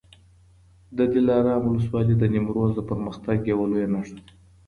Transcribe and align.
د 0.97 0.99
دلارام 1.15 1.61
ولسوالي 1.65 2.15
د 2.17 2.23
نیمروز 2.33 2.71
د 2.75 2.79
پرمختګ 2.89 3.37
یوه 3.51 3.65
لویه 3.71 3.87
نښه 3.93 4.13
ده. 4.25 4.31